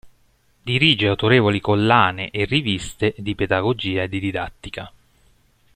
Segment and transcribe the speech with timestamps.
[0.63, 4.91] Dirige autorevoli collane e riviste di pedagogia e di didattica.